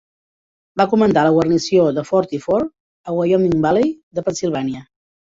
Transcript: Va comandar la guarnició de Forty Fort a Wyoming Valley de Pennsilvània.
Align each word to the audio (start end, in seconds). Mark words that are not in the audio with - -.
Va 0.81 0.85
comandar 0.93 1.25
la 1.27 1.33
guarnició 1.35 1.83
de 1.97 2.03
Forty 2.07 2.39
Fort 2.45 2.71
a 3.11 3.15
Wyoming 3.17 3.59
Valley 3.67 3.91
de 4.21 4.25
Pennsilvània. 4.31 4.83